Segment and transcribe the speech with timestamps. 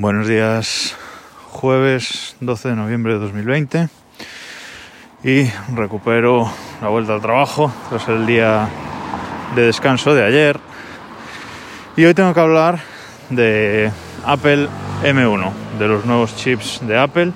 [0.00, 0.96] Buenos días,
[1.50, 3.88] jueves 12 de noviembre de 2020
[5.24, 6.48] y recupero
[6.80, 8.68] la vuelta al trabajo tras el día
[9.56, 10.60] de descanso de ayer.
[11.96, 12.78] Y hoy tengo que hablar
[13.30, 13.90] de
[14.24, 14.68] Apple
[15.02, 17.32] M1, de los nuevos chips de Apple,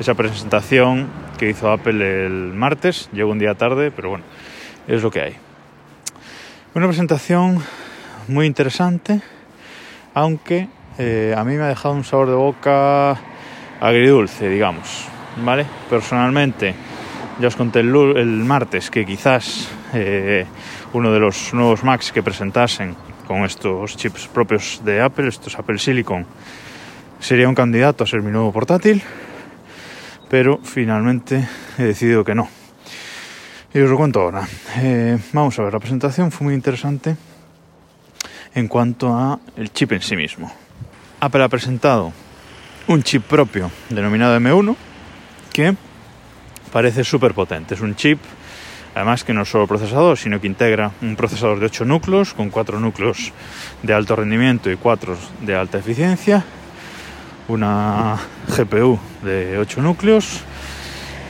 [0.00, 1.06] esa presentación
[1.38, 4.24] que hizo Apple el martes, llegó un día tarde, pero bueno,
[4.88, 5.36] es lo que hay.
[6.74, 7.62] Una presentación
[8.26, 9.22] muy interesante,
[10.14, 10.68] aunque
[10.98, 13.16] eh, a mí me ha dejado un sabor de boca
[13.80, 15.08] agridulce, digamos.
[15.36, 15.64] ¿Vale?
[15.88, 16.74] Personalmente,
[17.40, 17.88] ya os conté el,
[18.44, 20.44] martes que quizás eh,
[20.92, 22.94] uno de los nuevos Macs que presentasen
[23.26, 26.26] con estos chips propios de Apple, estos Apple Silicon,
[27.18, 29.02] sería un candidato a ser mi nuevo portátil,
[30.28, 32.48] pero finalmente he decidido que no.
[33.72, 34.46] Y os lo cuento ahora.
[34.76, 37.16] Eh, vamos a ver, la presentación fue muy interesante
[38.54, 40.61] en cuanto a el chip en sí mismo.
[41.24, 42.12] Apple ha presentado
[42.88, 44.74] un chip propio denominado M1
[45.52, 45.76] que
[46.72, 47.74] parece súper potente.
[47.74, 48.18] Es un chip,
[48.92, 52.50] además que no es solo procesador, sino que integra un procesador de 8 núcleos, con
[52.50, 53.30] 4 núcleos
[53.84, 56.42] de alto rendimiento y 4 de alta eficiencia,
[57.46, 60.40] una GPU de 8 núcleos,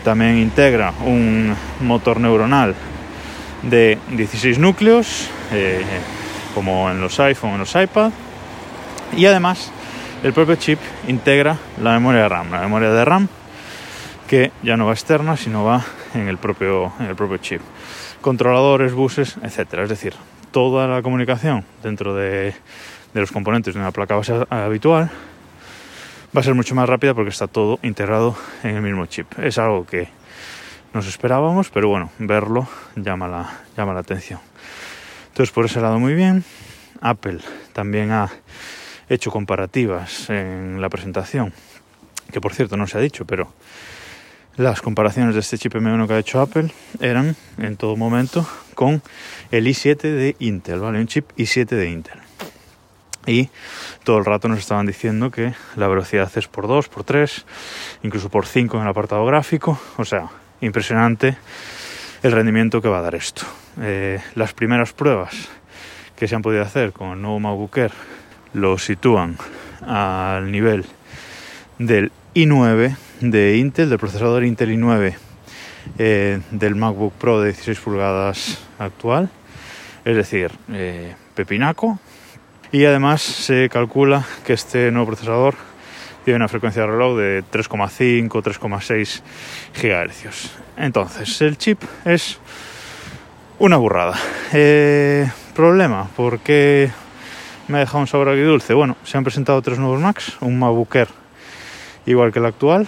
[0.04, 2.74] también integra un motor neuronal
[3.60, 5.84] de 16 núcleos, eh,
[6.54, 8.10] como en los iPhone, en los iPad,
[9.14, 9.70] y además
[10.22, 10.78] el propio chip
[11.08, 13.28] integra la memoria de RAM, la memoria de RAM
[14.28, 17.60] que ya no va externa, sino va en el propio, en el propio chip.
[18.20, 19.82] Controladores, buses, etcétera.
[19.82, 20.14] Es decir,
[20.52, 22.54] toda la comunicación dentro de,
[23.12, 25.10] los componentes de una placa base habitual
[26.34, 29.26] va a ser mucho más rápida porque está todo integrado en el mismo chip.
[29.38, 30.08] Es algo que
[30.94, 34.40] nos esperábamos, pero bueno, verlo llama la, llama la atención.
[35.28, 36.44] Entonces, por ese lado, muy bien.
[37.00, 37.40] Apple
[37.72, 38.30] también ha
[39.12, 41.52] hecho comparativas en la presentación,
[42.30, 43.52] que por cierto no se ha dicho, pero
[44.56, 49.02] las comparaciones de este chip M1 que ha hecho Apple eran en todo momento con
[49.50, 50.98] el i7 de Intel, ¿vale?
[50.98, 52.18] Un chip i7 de Intel.
[53.26, 53.50] Y
[54.04, 57.46] todo el rato nos estaban diciendo que la velocidad es por 2, por 3,
[58.02, 59.78] incluso por 5 en el apartado gráfico.
[59.96, 60.28] O sea,
[60.60, 61.36] impresionante
[62.22, 63.42] el rendimiento que va a dar esto.
[63.80, 65.48] Eh, las primeras pruebas
[66.16, 67.92] que se han podido hacer con el nuevo MacBook Air
[68.54, 69.36] lo sitúan
[69.86, 70.84] al nivel
[71.78, 75.14] del i9 de Intel, del procesador Intel i9
[75.98, 79.30] eh, del MacBook Pro de 16 pulgadas actual,
[80.04, 81.98] es decir, eh, pepinaco.
[82.70, 85.54] Y además se calcula que este nuevo procesador
[86.24, 89.22] tiene una frecuencia de reloj de 3,5 3,6
[89.74, 90.50] GHz.
[90.78, 92.38] Entonces, el chip es
[93.58, 94.18] una burrada.
[94.52, 96.90] Eh, problema, porque
[97.72, 98.74] me ha dejado un sabor agridulce.
[98.74, 101.08] Bueno, se han presentado tres nuevos Macs, un MacBook Air
[102.04, 102.86] igual que el actual,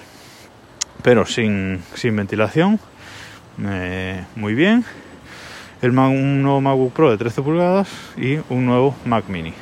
[1.03, 2.79] pero sin, ventilación,
[3.65, 4.85] eh, muy bien.
[5.81, 9.55] El un nuevo MacBook Pro de 13 pulgadas y un nuevo Mac Mini.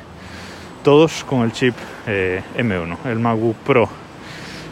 [0.83, 1.75] Todos con el chip
[2.07, 2.97] eh, M1.
[3.05, 3.89] El MacBook Pro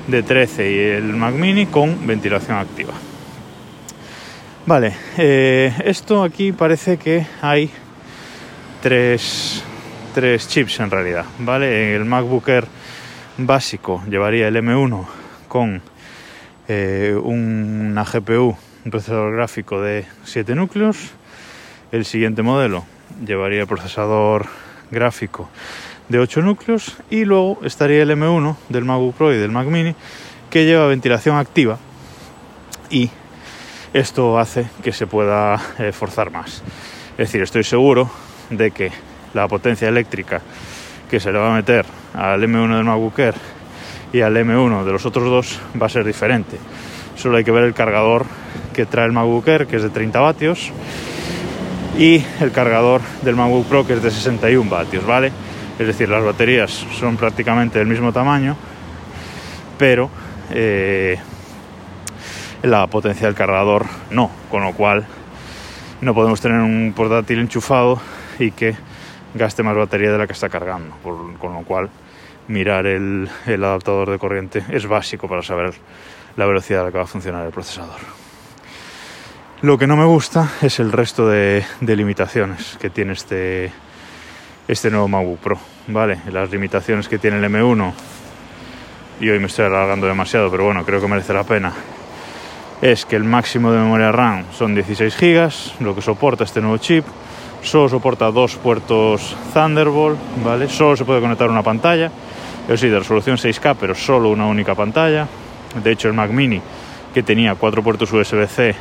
[0.08, 2.94] de 13 y el Mac Mini con ventilación activa.
[4.66, 7.70] Vale, eh, esto aquí parece que hay
[8.82, 9.62] tres,
[10.14, 11.94] tres chips en realidad, ¿vale?
[11.94, 12.66] El MacBook Air
[13.38, 15.06] básico llevaría el M1
[15.48, 15.82] con
[16.68, 20.96] eh, una GPU, un procesador gráfico de 7 núcleos.
[21.92, 22.84] El siguiente modelo
[23.24, 24.46] llevaría el procesador
[24.90, 25.48] gráfico
[26.08, 29.94] de 8 núcleos y luego estaría el M1 del MacBook Pro y del Mac Mini
[30.50, 31.78] que lleva ventilación activa
[32.90, 33.10] y
[33.92, 36.62] esto hace que se pueda eh, forzar más.
[37.12, 38.10] Es decir, estoy seguro
[38.50, 38.90] de que
[39.34, 40.40] la potencia eléctrica
[41.10, 43.34] que se le va a meter al M1 del MacBook Air
[44.12, 46.58] y al M1 de los otros dos va a ser diferente.
[47.16, 48.26] Solo hay que ver el cargador
[48.72, 50.72] que trae el MacBook que es de 30 vatios,
[51.98, 55.32] y el cargador del MacBook Pro, que es de 61 vatios, ¿vale?
[55.78, 58.56] Es decir, las baterías son prácticamente del mismo tamaño,
[59.78, 60.10] pero
[60.50, 61.18] eh,
[62.62, 65.06] la potencia del cargador no, con lo cual
[66.00, 68.00] no podemos tener un portátil enchufado
[68.38, 68.74] y que
[69.34, 71.90] gaste más batería de la que está cargando, con lo cual
[72.50, 75.74] mirar el, adaptador de corriente es básico para saber
[76.36, 78.00] la velocidad a la que va a funcionar el procesador.
[79.62, 83.70] Lo que no me gusta es el resto de, limitaciones que tiene este,
[84.66, 85.58] este nuevo MacBook Pro.
[85.88, 86.20] ¿vale?
[86.30, 87.92] Las limitaciones que tiene el M1,
[89.20, 91.72] y hoy me estoy alargando demasiado, pero bueno, creo que merece la pena,
[92.80, 96.78] es que el máximo de memoria RAM son 16 GB, lo que soporta este nuevo
[96.78, 97.04] chip,
[97.62, 100.68] solo soporta dos puertos Thunderbolt, ¿vale?
[100.68, 102.10] Solo se puede conectar una pantalla,
[102.68, 105.26] Yo sí, de resolución 6K, pero solo una única pantalla.
[105.82, 106.60] De hecho, el Mac Mini,
[107.12, 108.74] que tenía cuatro puertos USB-C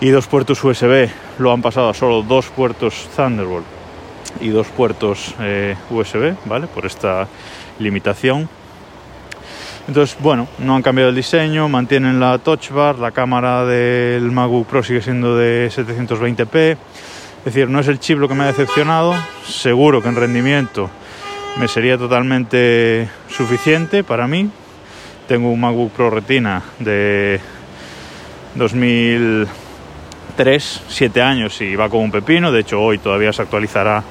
[0.00, 1.08] y dos puertos USB,
[1.38, 3.64] lo han pasado a solo dos puertos Thunderbolt
[4.40, 6.66] y dos puertos eh, USB, ¿vale?
[6.66, 7.26] Por esta
[7.78, 8.48] limitación.
[9.88, 14.66] Entonces, bueno, no han cambiado el diseño, mantienen la touch bar, la cámara del MacBook
[14.66, 16.76] Pro sigue siendo de 720p.
[17.46, 19.14] Es decir, no es el chip lo que me ha decepcionado.
[19.46, 20.90] Seguro que en rendimiento
[21.60, 24.50] me sería totalmente suficiente para mí.
[25.28, 27.38] Tengo un MacBook Pro Retina de
[28.56, 32.50] 2003, 7 años y va como un pepino.
[32.50, 34.02] De hecho, hoy todavía se actualizará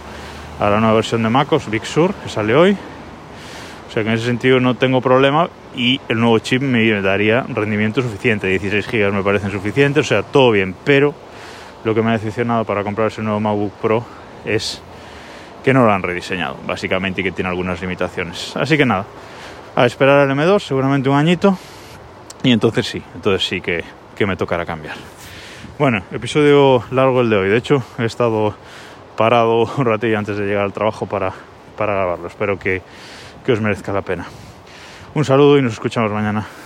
[0.57, 2.71] a la nueva versión de MacOS Big Sur que sale hoy.
[2.71, 7.41] O sea que en ese sentido no tengo problema y el nuevo chip me daría
[7.49, 8.47] rendimiento suficiente.
[8.47, 10.73] 16 GB me parecen suficientes, o sea, todo bien.
[10.85, 11.13] Pero
[11.85, 14.03] lo que me ha decepcionado para comprar ese nuevo MacBook Pro
[14.43, 14.81] es
[15.63, 18.55] que no lo han rediseñado, básicamente, y que tiene algunas limitaciones.
[18.57, 19.05] Así que nada,
[19.75, 21.57] a esperar al M2, seguramente un añito,
[22.43, 23.83] y entonces sí, entonces sí que,
[24.15, 24.95] que me tocará cambiar.
[25.77, 27.49] Bueno, episodio largo el de hoy.
[27.49, 28.55] De hecho, he estado
[29.15, 31.33] parado un ratillo antes de llegar al trabajo para,
[31.77, 32.27] para grabarlo.
[32.27, 32.81] Espero que,
[33.45, 34.25] que os merezca la pena.
[35.13, 36.45] Un saludo y nos escuchamos mañana.